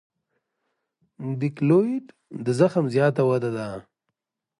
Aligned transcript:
د 1.39 1.41
کیلویډ 1.55 2.05
د 2.45 2.47
زخم 2.59 2.85
زیاته 2.93 3.21
وده 3.29 3.49
ده. 3.57 3.67